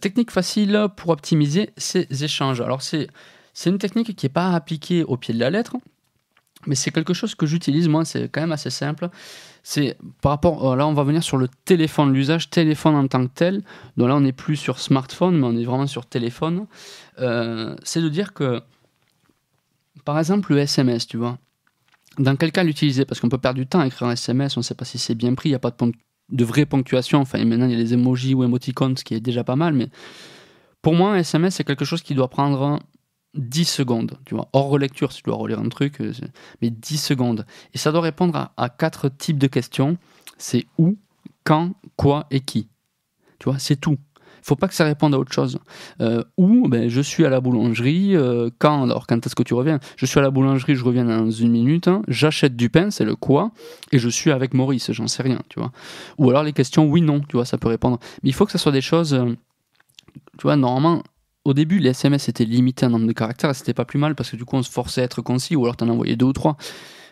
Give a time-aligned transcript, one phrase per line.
[0.00, 2.60] technique facile pour optimiser ces échanges.
[2.60, 3.08] Alors c'est
[3.66, 5.76] une technique qui n'est pas appliquée au pied de la lettre,
[6.66, 9.08] mais c'est quelque chose que j'utilise moi, c'est quand même assez simple.
[9.62, 13.26] C'est par rapport, euh, là on va venir sur le téléphone, l'usage téléphone en tant
[13.26, 13.62] que tel.
[13.96, 16.66] Donc là on n'est plus sur smartphone, mais on est vraiment sur téléphone.
[17.18, 18.62] Euh, c'est de dire que,
[20.04, 21.38] par exemple, le SMS, tu vois,
[22.18, 23.04] dans quel cas l'utiliser?
[23.04, 24.98] Parce qu'on peut perdre du temps à écrire un SMS, on ne sait pas si
[24.98, 25.76] c'est bien pris, il n'y a pas de,
[26.30, 27.20] de vraie ponctuation.
[27.20, 29.74] Enfin, maintenant il y a les emojis ou emoticons, ce qui est déjà pas mal,
[29.74, 29.88] mais
[30.82, 32.80] pour moi, un SMS, c'est quelque chose qui doit prendre
[33.34, 36.12] 10 secondes, tu vois, hors relecture si tu dois relire un truc, euh,
[36.62, 37.46] mais 10 secondes.
[37.74, 39.98] Et ça doit répondre à, quatre types de questions.
[40.38, 40.96] C'est où,
[41.44, 42.68] quand, quoi et qui.
[43.38, 43.98] Tu vois, c'est tout.
[44.42, 45.58] Faut pas que ça réponde à autre chose.
[46.00, 48.16] Euh, où ben, Je suis à la boulangerie.
[48.16, 49.80] Euh, quand Alors, quand est-ce que tu reviens?
[49.96, 51.88] Je suis à la boulangerie, je reviens dans une minute.
[51.88, 52.02] Hein.
[52.08, 53.52] J'achète du pain, c'est le quoi.
[53.92, 55.72] Et je suis avec Maurice, j'en sais rien, tu vois.
[56.18, 57.98] Ou alors les questions oui, non, tu vois, ça peut répondre.
[58.22, 59.18] Mais il faut que ça soit des choses...
[60.38, 61.02] tu vois, normalement,
[61.44, 64.30] au début, les SMS étaient limités en nombre de caractères, c'était pas plus mal parce
[64.30, 66.32] que du coup on se forçait à être concis ou alors t'en envoyais deux ou
[66.32, 66.56] trois.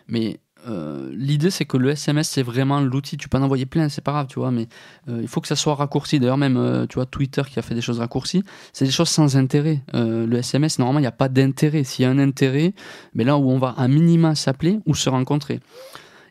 [0.07, 3.87] Mais euh, l'idée c'est que le SMS c'est vraiment l'outil, tu peux en envoyer plein,
[3.89, 4.67] c'est pas grave, tu vois, mais
[5.07, 6.19] euh, il faut que ça soit raccourci.
[6.19, 8.43] D'ailleurs, même euh, tu vois, Twitter qui a fait des choses raccourcies,
[8.73, 9.81] c'est des choses sans intérêt.
[9.93, 11.83] le SMS, normalement, il n'y a pas d'intérêt.
[11.83, 12.73] S'il y a un intérêt,
[13.13, 15.59] mais là où on va à minima s'appeler ou se rencontrer.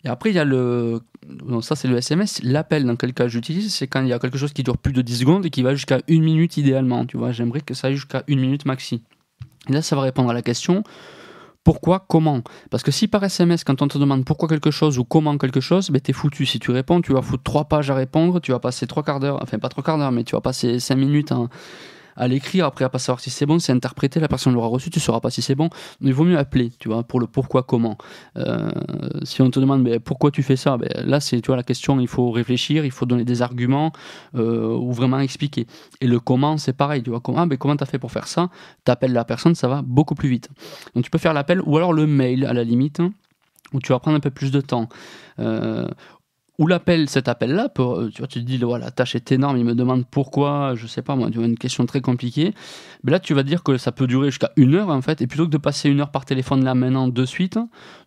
[0.04, 1.00] Et après, il y a le.
[1.62, 2.40] ça, c'est le SMS.
[2.42, 4.92] L'appel, dans quel cas j'utilise, c'est quand il y a quelque chose qui dure plus
[4.92, 7.06] de 10 secondes et qui va jusqu'à une minute idéalement.
[7.06, 9.02] Tu vois, j'aimerais que ça aille jusqu'à une minute maxi.
[9.68, 10.84] Et là, ça va répondre à la question
[11.64, 12.42] pourquoi, comment?
[12.70, 15.60] Parce que si par SMS, quand on te demande pourquoi quelque chose ou comment quelque
[15.60, 16.46] chose, ben t'es foutu.
[16.46, 19.20] Si tu réponds, tu vas foutre trois pages à répondre, tu vas passer trois quarts
[19.20, 21.48] d'heure, enfin pas trois quarts d'heure, mais tu vas passer cinq minutes en,
[22.19, 24.91] à l'écrire, après à pas savoir si c'est bon, c'est interprété, la personne l'aura reçu,
[24.91, 25.70] tu sauras pas si c'est bon.
[26.00, 27.97] Il vaut mieux appeler, tu vois, pour le pourquoi, comment.
[28.36, 28.70] Euh,
[29.22, 32.08] si on te demande mais pourquoi tu fais ça, ben, là c'est la question, il
[32.08, 33.92] faut réfléchir, il faut donner des arguments
[34.34, 35.66] euh, ou vraiment expliquer.
[36.00, 38.26] Et le comment, c'est pareil, tu vois, comment, ben, comment tu as fait pour faire
[38.26, 38.50] ça?
[38.84, 40.50] Tu appelles la personne, ça va beaucoup plus vite.
[40.94, 43.00] Donc tu peux faire l'appel ou alors le mail à la limite
[43.72, 44.88] où tu vas prendre un peu plus de temps.
[45.38, 45.88] Euh,
[46.58, 49.56] ou l'appel, cet appel-là, euh, tu vois, tu te dis, voilà, la tâche est énorme,
[49.56, 52.52] il me demande pourquoi, je sais pas moi, tu une question très compliquée.
[53.04, 55.28] Mais là, tu vas dire que ça peut durer jusqu'à une heure, en fait, et
[55.28, 57.58] plutôt que de passer une heure par téléphone là maintenant de suite,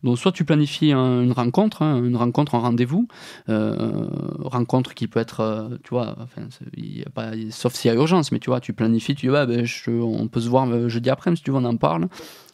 [0.03, 3.07] donc soit tu planifies une rencontre, hein, une rencontre, un rendez-vous,
[3.47, 4.07] euh,
[4.40, 8.34] rencontre qui peut être, euh, tu vois, enfin, y pas, sauf s'il y a urgence,
[8.34, 11.41] mais tu vois, tu planifies, tu dis, ben, on peut se voir jeudi après, si
[11.41, 12.09] tu veux, on en parle.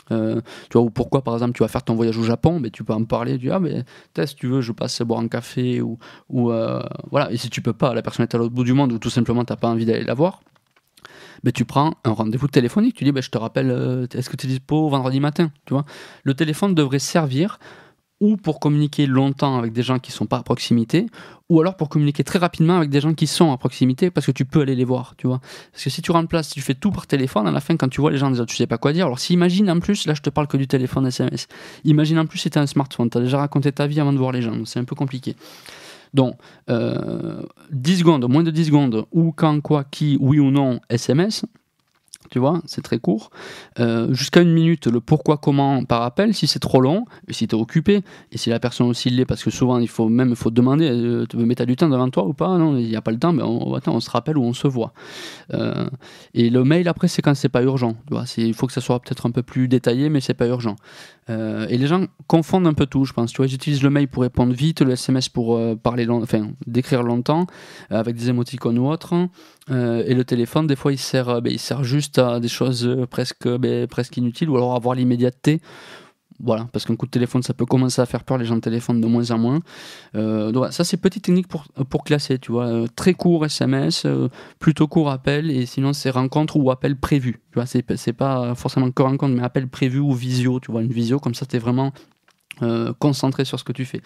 [0.09, 2.83] Tu vois, ou pourquoi, par exemple, tu vas faire ton voyage au Japon, mais tu
[2.83, 3.83] peux en parler, tu dis, ah, mais
[4.25, 5.97] si tu veux, je passe boire un café, ou,
[6.29, 6.81] ou euh,
[7.11, 8.99] voilà, et si tu peux pas, la personne est à l'autre bout du monde, ou
[8.99, 10.41] tout simplement, tu n'as pas envie d'aller la voir,
[11.43, 14.35] mais tu prends un rendez-vous téléphonique, tu dis, ben, je te rappelle, euh, est-ce que
[14.35, 15.85] tu es dispo vendredi matin, tu vois.
[16.23, 17.59] Le téléphone devrait servir
[18.19, 21.05] ou pour communiquer longtemps avec des gens qui ne sont pas à proximité,
[21.49, 24.31] ou alors pour communiquer très rapidement avec des gens qui sont à proximité parce que
[24.31, 25.39] tu peux aller les voir, tu vois.
[25.71, 27.89] Parce que si tu remplaces, si tu fais tout par téléphone, à la fin, quand
[27.89, 29.05] tu vois les gens déjà, tu sais pas quoi dire.
[29.05, 31.47] Alors, si imagine en plus, là je te parle que du téléphone SMS,
[31.83, 34.31] imagine en plus tu un smartphone, tu as déjà raconté ta vie avant de voir
[34.31, 35.35] les gens, c'est un peu compliqué.
[36.13, 36.35] Donc,
[36.69, 37.41] euh,
[37.71, 41.45] 10 secondes, moins de 10 secondes, ou quand, quoi, qui, oui ou non, SMS,
[42.29, 43.29] tu vois, c'est très court.
[43.79, 47.47] Euh, jusqu'à une minute, le pourquoi, comment par appel, si c'est trop long, et si
[47.47, 50.35] tu es occupé, et si la personne aussi l'est, parce que souvent il faut même
[50.35, 53.01] faut demander, euh, tu veux du temps devant toi ou pas Non, il n'y a
[53.01, 54.93] pas le temps, mais on, se rappelle ou on se voit.
[55.53, 55.89] Euh,
[56.33, 57.95] et le mail après, c'est quand c'est pas urgent.
[58.37, 60.75] Il faut que ça soit peut-être un peu plus détaillé, mais c'est pas urgent.
[61.29, 63.31] et les gens confondent un peu tout, je pense.
[63.31, 67.03] Tu vois, j'utilise le mail pour répondre vite, le SMS pour parler, long, enfin, d'écrire
[67.03, 67.47] longtemps,
[67.89, 68.87] avec des émoticônes ou
[69.69, 70.07] autres.
[70.07, 73.47] et le téléphone, des fois, il sert, ben, il sert juste des choses euh, presque,
[73.47, 75.61] ben, presque inutiles, ou alors avoir l'immédiateté.
[76.39, 79.01] Voilà, parce qu'un coup de téléphone, ça peut commencer à faire peur, les gens téléphonent
[79.01, 79.59] de moins en moins.
[80.13, 82.67] Euh, ça, c'est petite technique pour, pour classer, tu vois.
[82.67, 84.05] Euh, très court SMS,
[84.59, 87.41] plutôt court appel, et sinon, c'est rencontre ou appel prévu.
[87.51, 90.83] Tu vois, c'est pas forcément que rencontre, mais appel prévu ou visio, tu vois.
[90.83, 91.91] Une visio, comme ça, tu es vraiment
[92.99, 94.01] concentré sur ce que tu fais.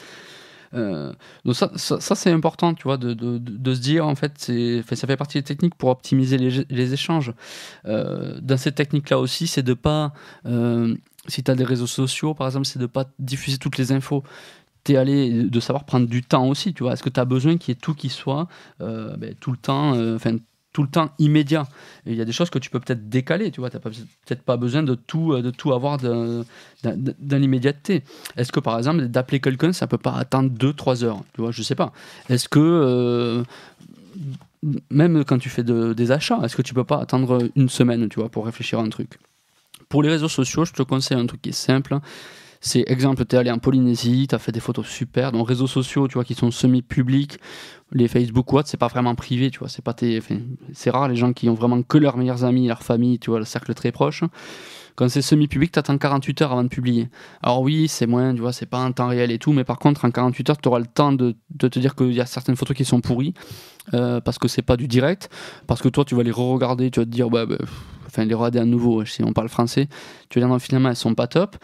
[0.74, 1.14] Euh,
[1.46, 5.08] donc ça, ça, c'est important, tu vois, de, de, de, se dire, en fait, ça
[5.08, 7.34] fait partie des techniques pour optimiser les, les échanges.
[7.86, 10.14] Euh, dans ces techniques-là aussi, c'est de pas,
[10.46, 10.96] euh,
[11.28, 14.24] si tu as des réseaux sociaux, par exemple, c'est de pas diffuser toutes les infos
[14.84, 16.94] t'es allé de savoir prendre du temps aussi, tu vois.
[16.94, 18.48] Est-ce que tu as besoin qu'il y ait tout qui soit
[18.80, 20.38] ben, tout le temps, enfin
[20.74, 21.68] tout le temps immédiat.
[22.06, 24.44] Il y a des choses que tu peux peut-être décaler, tu vois, tu n'as peut-être
[24.44, 26.46] pas besoin de tout, euh, de tout avoir dans
[27.30, 28.04] l'immédiateté.
[28.38, 31.62] Est-ce que par exemple, d'appeler quelqu'un, ça peut pas attendre 2-3 heures, tu vois, je
[31.62, 31.92] sais pas.
[32.30, 33.44] Est-ce que, euh,
[34.90, 38.20] même quand tu fais des achats, est-ce que tu peux pas attendre une semaine, tu
[38.20, 39.18] vois, pour réfléchir à un truc?
[39.90, 42.00] Pour les réseaux sociaux, je te conseille un truc qui est simple,
[42.64, 45.66] C'est exemple, tu es allé en Polynésie, tu as fait des photos super, donc réseaux
[45.66, 47.40] sociaux, tu vois, qui sont semi-publics,
[47.92, 50.22] les Facebook ou c'est pas vraiment privé, tu vois, c'est pas tes,
[50.74, 53.40] c'est rare les gens qui ont vraiment que leurs meilleurs amis, leur famille, tu vois,
[53.40, 54.24] le cercle très proche.
[54.96, 57.10] Quand c'est semi-public, tu attends 48 heures avant de publier.
[57.42, 59.80] Alors oui, c'est moins, tu vois, c'est pas un temps réel et tout, mais par
[59.80, 62.56] contre, en 48 heures, tu auras le temps de, te dire qu'il y a certaines
[62.56, 63.34] photos qui sont pourries,
[63.96, 65.30] euh, parce que c'est pas du direct,
[65.66, 67.58] parce que toi, tu vas les re-regarder, tu vas te dire, bah, bah
[68.06, 69.88] enfin, les regarder à nouveau, si on parle français,
[70.30, 71.58] tu vas dire, non, finalement, elles sont pas top.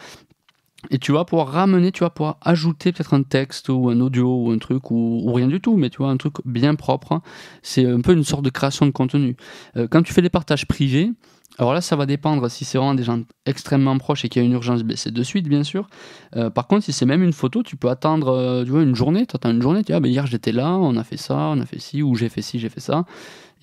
[0.90, 4.44] Et tu vas pouvoir ramener, tu vas pouvoir ajouter peut-être un texte ou un audio
[4.44, 7.20] ou un truc ou, rien du tout, mais tu vois, un truc bien propre.
[7.62, 9.36] C'est un peu une sorte de création de contenu.
[9.76, 11.10] Euh, quand tu fais des partages privés,
[11.58, 14.44] alors là, ça va dépendre si c'est vraiment des gens extrêmement proches et qu'il y
[14.44, 15.88] a une urgence, ben, c'est de suite, bien sûr.
[16.36, 18.94] Euh, par contre, si c'est même une photo, tu peux attendre euh, tu vois, une
[18.94, 19.26] journée.
[19.26, 21.36] Tu attends une journée, tu dis, ah, ben, hier j'étais là, on a fait ça,
[21.36, 23.04] on a fait ci, ou j'ai fait ci, j'ai fait ça.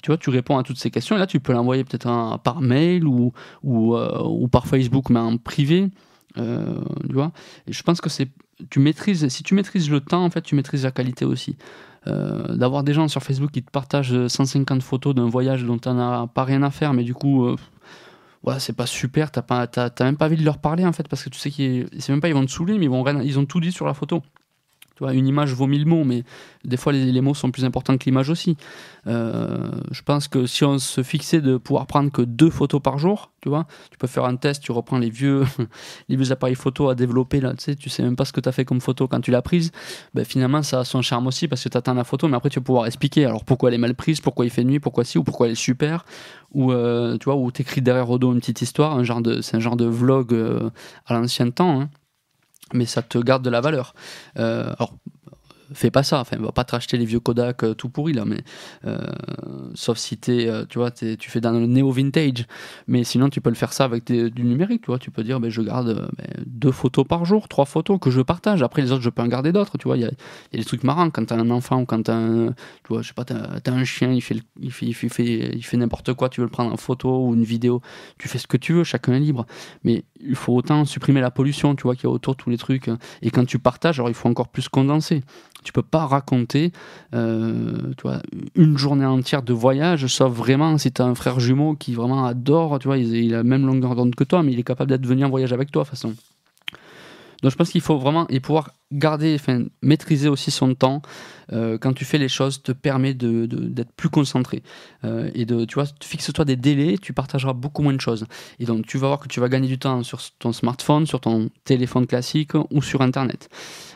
[0.02, 1.16] tu vois, tu réponds à toutes ces questions.
[1.16, 3.32] Et là, tu peux l'envoyer peut-être par mail ou,
[4.52, 5.90] par Facebook, mais en privé.
[6.38, 7.32] Euh, tu vois.
[7.68, 8.30] Je pense que c'est
[8.70, 11.58] tu maîtrises si tu maîtrises le temps en fait tu maîtrises la qualité aussi.
[12.08, 15.90] Euh, d'avoir des gens sur Facebook qui te partagent 150 photos d'un voyage dont tu
[15.90, 17.56] n'as pas rien à faire mais du coup euh,
[18.44, 19.68] ouais, c'est pas super t'as pas
[20.02, 22.22] même pas envie de leur parler en fait parce que tu sais qu'ils c'est même
[22.22, 24.22] pas ils vont te saouler mais ils ils ont tout dit sur la photo
[24.96, 26.24] tu vois, une image vaut mille mots, mais
[26.64, 28.56] des fois les, mots sont plus importants que l'image aussi.
[29.08, 32.98] Euh, je pense que si on se fixait de pouvoir prendre que deux photos par
[32.98, 35.44] jour, tu vois, tu peux faire un test, tu reprends les vieux,
[36.10, 38.40] les vieux appareils photo à développer, là, tu sais, tu sais même pas ce que
[38.40, 39.72] tu as fait comme photo quand tu l'as prise,
[40.14, 42.50] ben, finalement ça a son charme aussi parce que tu attends la photo, mais après
[42.50, 45.04] tu vas pouvoir expliquer alors pourquoi elle est mal prise, pourquoi il fait nuit, pourquoi
[45.04, 46.06] si, ou pourquoi elle est super,
[46.54, 49.42] ou euh, tu vois, ou t'écris derrière au dos une petite histoire, un genre de,
[49.42, 50.70] c'est un genre de vlog euh,
[51.06, 51.90] à l'ancien temps, hein
[52.74, 53.94] mais ça te garde de la valeur.
[54.38, 54.96] Euh, alors,
[55.74, 56.20] fais pas ça.
[56.20, 58.44] Enfin, va pas te racheter les vieux Kodak euh, tout pourris là, mais
[58.86, 59.00] euh,
[59.76, 62.46] sauf si es, euh, tu vois, tu fais dans le néo vintage.
[62.88, 64.82] Mais sinon, tu peux le faire ça avec du numérique.
[64.82, 68.00] Tu vois, tu peux dire, ben, je garde ben, deux photos par jour, trois photos
[68.00, 68.64] que je partage.
[68.64, 69.74] Après, les autres, je peux en garder d'autres.
[69.96, 70.12] Il y, a,
[70.52, 73.26] des trucs marrants quand t'as un enfant ou quand t'as tu vois, je sais pas,
[73.26, 76.30] t'as un chien, il fait, il fait, il fait, il fait n'importe quoi.
[76.30, 77.82] Tu veux le prendre en photo ou une vidéo.
[78.18, 78.84] Tu fais ce que tu veux.
[78.84, 79.46] Chacun est libre.
[79.84, 82.58] Mais il faut autant supprimer la pollution, tu vois, qu'il y a autour tous les
[82.58, 82.90] trucs.
[83.22, 85.24] Et quand tu partages, alors il faut encore plus condenser.
[85.66, 86.72] Tu peux pas raconter
[87.14, 87.92] euh,
[88.56, 92.26] une journée entière de voyage, sauf vraiment si tu as un frère jumeau qui vraiment
[92.26, 94.92] adore, tu vois, il, a la même longueur d'onde que toi, mais il est capable
[94.92, 96.14] d'être venu en voyage avec toi, de toute façon.
[97.42, 101.02] Donc je pense qu'il faut vraiment et pouvoir garder, enfin, maîtriser aussi son temps
[101.52, 104.64] euh, quand tu fais les choses te permet d'être de, plus concentré
[105.04, 108.26] euh, et de tu vois fixe-toi des délais, tu partageras beaucoup moins de choses
[108.60, 111.20] et donc tu vas voir que tu vas gagner du temps sur ton smartphone, sur
[111.20, 113.50] ton téléphone classique ou sur internet.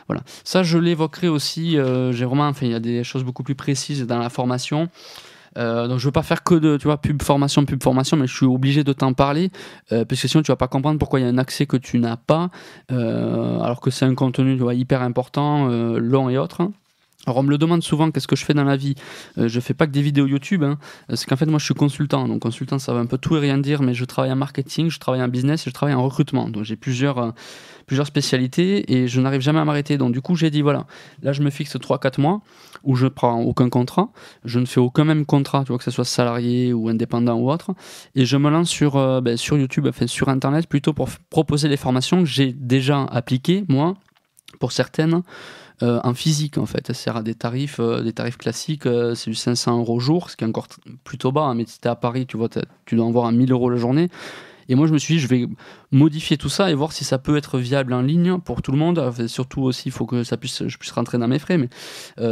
[0.08, 1.78] Voilà, ça je l'évoquerai aussi.
[1.78, 4.88] Euh, j'ai vraiment, enfin il y a des choses beaucoup plus précises dans la formation.
[5.58, 8.28] Euh, donc je veux pas faire que de tu vois pub formation pub formation mais
[8.28, 9.50] je suis obligé de t'en parler
[9.90, 11.76] euh, parce que sinon tu vas pas comprendre pourquoi il y a un accès que
[11.76, 12.50] tu n'as pas
[12.92, 16.70] euh, alors que c'est un contenu hyper important long et autre
[17.26, 18.94] alors on me le demande souvent, qu'est-ce que je fais dans la vie?
[19.36, 20.78] Euh, Je fais pas que des vidéos YouTube, hein.
[21.12, 23.40] c'est qu'en fait moi je suis consultant, donc consultant ça va un peu tout et
[23.40, 26.48] rien dire, mais je travaille en marketing, je travaille en business, je travaille en recrutement,
[26.48, 27.30] donc j'ai plusieurs, euh,
[27.86, 29.98] plusieurs spécialités et je n'arrive jamais à m'arrêter.
[29.98, 30.86] Donc du coup j'ai dit voilà,
[31.22, 32.40] là je me fixe 3-4 mois
[32.84, 34.08] où je prends aucun contrat,
[34.46, 37.50] je ne fais aucun même contrat, tu vois que ce soit salarié ou indépendant ou
[37.50, 37.74] autre,
[38.14, 41.68] et je me lance sur, euh, ben, sur YouTube, enfin sur Internet plutôt pour proposer
[41.68, 43.94] les formations que j'ai déjà appliquées moi,
[44.58, 45.22] pour certaines.
[45.82, 46.92] Euh, en physique en fait.
[46.92, 50.36] C'est à des tarifs, euh, des tarifs classiques, euh, c'est du 500 euros jour, ce
[50.36, 50.66] qui est encore
[51.04, 51.42] plutôt bas.
[51.42, 52.48] Hein, mais si tu es à Paris, tu vois,
[52.84, 54.10] tu dois en voir à 1000 euros la journée.
[54.68, 55.48] Et moi, je me suis dit, je vais
[55.90, 58.78] modifier tout ça et voir si ça peut être viable en ligne pour tout le
[58.78, 59.12] monde.
[59.26, 61.58] surtout aussi, il faut que ça puisse, je puisse rentrer dans mes frais.
[61.58, 61.68] Mais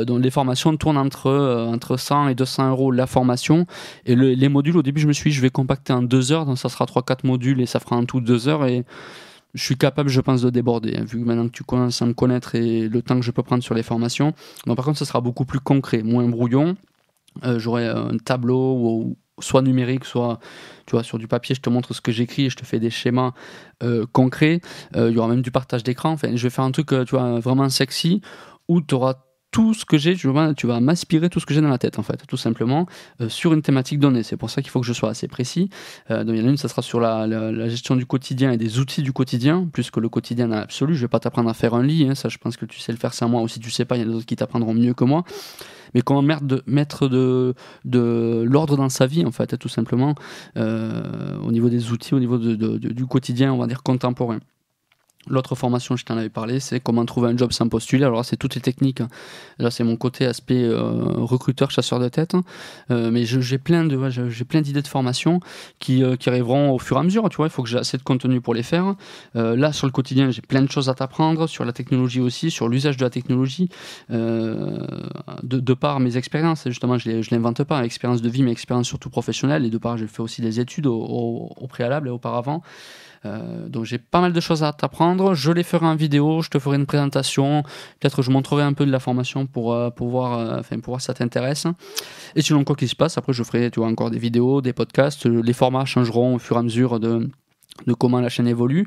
[0.04, 3.66] donc les formations tournent entre entre 100 et 200 euros la formation.
[4.06, 6.46] Et les modules, au début, je me suis dit, je vais compacter en deux heures.
[6.46, 8.64] Donc ça sera 3-4 modules et ça fera en tout deux heures.
[8.66, 8.84] Et
[9.58, 12.06] je suis capable, je pense, de déborder, hein, vu que maintenant que tu commences à
[12.06, 14.32] me connaître et le temps que je peux prendre sur les formations.
[14.66, 16.76] Donc, par contre, ce sera beaucoup plus concret, moins brouillon.
[17.44, 20.38] Euh, j'aurai un tableau soit numérique, soit
[20.86, 22.78] tu vois, sur du papier, je te montre ce que j'écris et je te fais
[22.78, 23.32] des schémas
[23.82, 24.60] euh, concrets.
[24.96, 26.10] Euh, il y aura même du partage d'écran.
[26.12, 28.20] Enfin, je vais faire un truc tu vois, vraiment sexy
[28.68, 29.14] où tu auras
[29.58, 31.78] tout ce que j'ai, tu vas, tu vas m'aspirer tout ce que j'ai dans la
[31.78, 32.86] tête, en fait, tout simplement,
[33.20, 34.22] euh, sur une thématique donnée.
[34.22, 35.68] C'est pour ça qu'il faut que je sois assez précis.
[36.12, 38.56] Euh, donc, il y en a une, ça sera sur la, gestion du quotidien et
[38.56, 40.94] des outils du quotidien, plus que le quotidien dans l'absolu.
[40.94, 42.92] Je vais pas t'apprendre à faire un lit, hein, ça, je pense que tu sais
[42.92, 44.74] le faire sans moi, ou si tu sais pas, il y a d'autres qui t'apprendront
[44.74, 45.24] mieux que moi.
[45.92, 50.14] Mais comment mettre de, de, l'ordre dans sa vie, en fait, tout simplement,
[50.56, 54.38] euh, au niveau des outils, au niveau de, du quotidien, on va dire contemporain.
[55.28, 58.04] L'autre formation, je t'en avais parlé, c'est comment trouver un job sans postuler.
[58.04, 59.02] Alors c'est toutes les techniques.
[59.58, 62.34] Là, c'est mon côté aspect euh, recruteur, chasseur de tête.
[62.90, 65.40] Euh, mais j'ai plein de, j'ai plein d'idées de formation
[65.78, 67.28] qui, euh, qui, arriveront au fur et à mesure.
[67.28, 68.94] Tu vois, il faut que j'ai assez de contenu pour les faire.
[69.34, 72.68] là, sur le quotidien, j'ai plein de choses à t'apprendre sur la technologie aussi, sur
[72.68, 73.68] l'usage de la technologie,
[74.10, 74.80] de,
[75.42, 76.64] de, par mes expériences.
[76.66, 79.64] Justement, je ne l'invente pas, expérience de vie, mais expérience surtout professionnelle.
[79.64, 82.62] Et de part, j'ai fait aussi des études au préalable et auparavant.
[83.24, 85.34] Euh, donc j'ai pas mal de choses à t'apprendre.
[85.34, 87.62] Je les ferai en vidéo, je te ferai une présentation.
[88.00, 90.92] Peut-être je montrerai un peu de la formation pour, euh, pour, voir, euh, enfin, pour
[90.92, 91.66] voir si ça t'intéresse.
[92.34, 94.72] Et selon quoi qu'il se passe, après je ferai tu vois, encore des vidéos, des
[94.72, 95.26] podcasts.
[95.26, 97.28] Les formats changeront au fur et à mesure de,
[97.86, 98.86] de comment la chaîne évolue.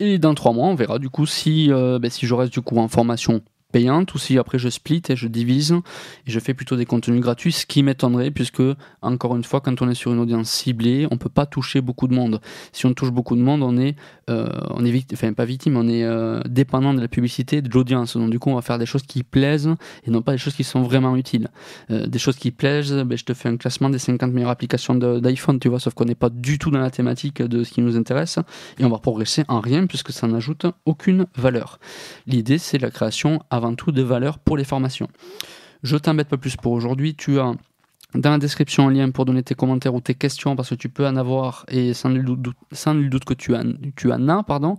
[0.00, 2.78] Et dans trois mois, on verra du coup si, ben, si je reste du coup
[2.78, 5.72] en formation payante ou si après je split et je divise
[6.26, 8.62] et je fais plutôt des contenus gratuits, ce qui m'étonnerait puisque,
[9.00, 12.06] encore une fois, quand on est sur une audience ciblée, on peut pas toucher beaucoup
[12.06, 12.40] de monde.
[12.72, 13.96] Si on touche beaucoup de monde, on est,
[14.30, 18.16] euh, on est victime, pas victime, on est euh, dépendant de la publicité, de l'audience.
[18.16, 19.70] Donc du coup, on va faire des choses qui plaisent
[20.06, 21.48] et non pas des choses qui sont vraiment utiles.
[21.90, 24.94] Euh, des choses qui plaisent, ben, je te fais un classement des 50 meilleures applications
[24.94, 27.80] d'iPhone, tu vois, sauf qu'on n'est pas du tout dans la thématique de ce qui
[27.80, 28.38] nous intéresse
[28.78, 31.78] et on va progresser en rien puisque ça n'ajoute aucune valeur.
[32.26, 35.08] L'idée, c'est la création avant tout de valeur pour les formations.
[35.82, 37.14] Je t'embête pas plus pour aujourd'hui.
[37.14, 37.54] Tu as
[38.14, 40.88] dans la description un lien pour donner tes commentaires ou tes questions parce que tu
[40.88, 44.42] peux en avoir et sans nul doute, que tu, en, as.
[44.42, 44.76] pardon.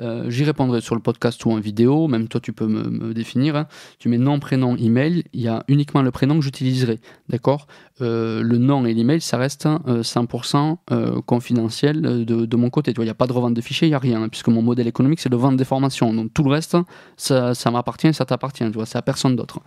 [0.00, 3.56] Euh, j'y répondrai sur le podcast ou en vidéo, même toi tu peux me, définir.
[3.56, 3.66] Hein.
[3.98, 7.00] Tu mets nom, prénom, email, il y a uniquement le prénom que j'utiliserai.
[7.28, 7.66] D'accord?
[8.00, 12.94] Euh, Le nom et l'email, ça reste 100% euh, confidentiel de, de, mon côté.
[12.96, 14.62] Il n'y a pas de revente de fichiers, il n'y a rien, hein, puisque mon
[14.62, 16.12] modèle économique c'est de vendre des formations.
[16.14, 16.76] Donc tout le reste,
[17.16, 18.64] ça, ça m'appartient, ça t'appartient.
[18.64, 19.60] Tu vois, c'est à personne d'autre.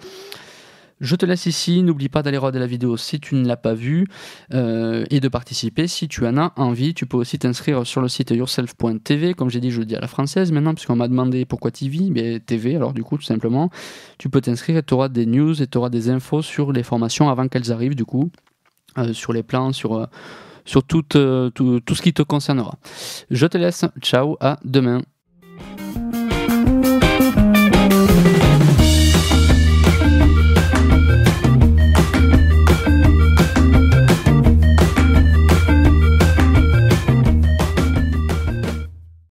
[1.03, 3.73] Je te laisse ici, n'oublie pas d'aller regarder la vidéo si tu ne l'as pas
[3.73, 4.07] vue
[4.53, 6.93] euh, et de participer si tu en as envie.
[6.93, 9.99] Tu peux aussi t'inscrire sur le site yourself.tv, comme j'ai dit, je le dis à
[9.99, 13.69] la française maintenant, puisqu'on m'a demandé pourquoi TV, mais TV, alors du coup, tout simplement,
[14.17, 16.83] tu peux t'inscrire et tu auras des news et tu auras des infos sur les
[16.83, 18.31] formations avant qu'elles arrivent, du coup,
[18.97, 20.05] euh, sur les plans, sur, euh,
[20.63, 22.77] sur tout, tout ce qui te concernera.
[23.29, 25.01] Je te laisse, ciao, à demain.